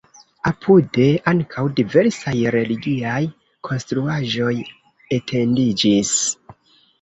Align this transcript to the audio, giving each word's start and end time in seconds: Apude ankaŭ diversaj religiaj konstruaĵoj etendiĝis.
Apude 0.51 1.03
ankaŭ 1.31 1.65
diversaj 1.79 2.33
religiaj 2.55 3.19
konstruaĵoj 3.69 4.55
etendiĝis. 5.19 6.17